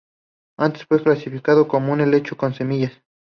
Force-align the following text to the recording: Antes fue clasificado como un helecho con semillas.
Antes 0.57 0.85
fue 0.85 1.03
clasificado 1.03 1.67
como 1.67 1.93
un 1.93 2.01
helecho 2.01 2.35
con 2.35 2.55
semillas. 2.55 2.91